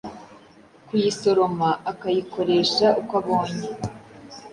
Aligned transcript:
kuyisoroma 0.87 1.69
akayikoresha 1.91 2.87
uko 3.01 3.13
abonye, 3.21 3.67